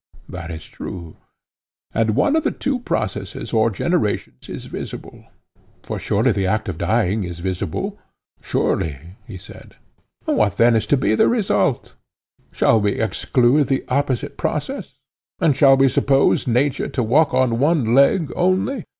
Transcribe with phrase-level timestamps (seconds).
[0.27, 1.15] That is true.
[1.93, 7.23] And one of the two processes or generations is visible—for surely the act of dying
[7.23, 7.99] is visible?
[8.41, 9.75] Surely, he said.
[10.25, 11.93] What then is to be the result?
[12.51, 14.93] Shall we exclude the opposite process?
[15.39, 18.85] And shall we suppose nature to walk on one leg only?